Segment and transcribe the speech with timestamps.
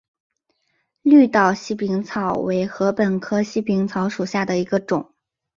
[1.03, 5.13] 绿岛细柄草为禾本科细柄草属下的一个种。